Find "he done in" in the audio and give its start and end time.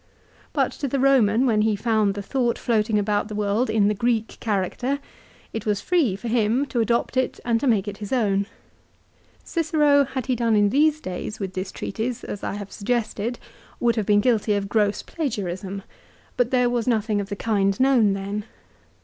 10.25-10.69